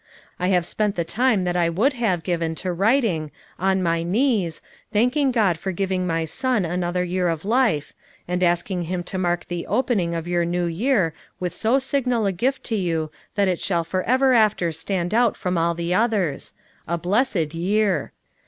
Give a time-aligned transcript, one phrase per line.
[0.39, 4.59] I have spent the time that I would have given to writing, on my knees,
[4.91, 7.93] thanking God for giving my son another year of life,
[8.27, 12.31] and asking him to mark the opening of your new year with so signal a
[12.31, 16.53] gift to you that it shall forever after stand out from all the others,—
[16.87, 18.11] a blessed year.